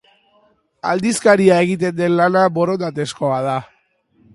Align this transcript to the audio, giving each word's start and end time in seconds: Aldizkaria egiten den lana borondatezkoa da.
Aldizkaria 0.93 1.59
egiten 1.67 1.95
den 2.03 2.17
lana 2.21 2.49
borondatezkoa 2.59 3.41
da. 3.51 3.59